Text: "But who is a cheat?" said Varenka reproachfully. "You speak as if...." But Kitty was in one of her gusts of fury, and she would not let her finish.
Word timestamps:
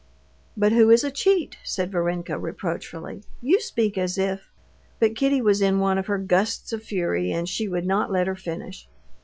"But 0.57 0.71
who 0.71 0.89
is 0.89 1.03
a 1.03 1.11
cheat?" 1.11 1.57
said 1.63 1.91
Varenka 1.91 2.35
reproachfully. 2.39 3.21
"You 3.39 3.59
speak 3.59 3.99
as 3.99 4.17
if...." 4.17 4.49
But 4.99 5.15
Kitty 5.15 5.43
was 5.43 5.61
in 5.61 5.77
one 5.79 5.99
of 5.99 6.07
her 6.07 6.17
gusts 6.17 6.73
of 6.73 6.81
fury, 6.81 7.31
and 7.31 7.47
she 7.47 7.67
would 7.67 7.85
not 7.85 8.11
let 8.11 8.25
her 8.25 8.35
finish. 8.35 8.89